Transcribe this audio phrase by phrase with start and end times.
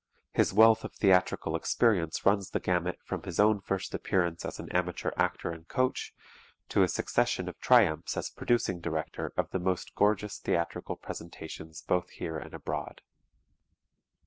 [0.31, 4.67] His wealth of theatrical experience runs the gamut from his own first appearance as an
[4.71, 6.11] amateur actor and coach
[6.69, 12.09] to a succession of triumphs as producing director of the most gorgeous theatrical presentations both
[12.09, 13.01] here and abroad.